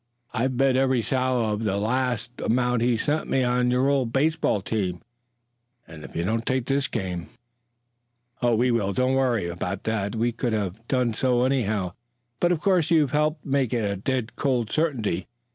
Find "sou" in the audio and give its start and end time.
1.03-1.53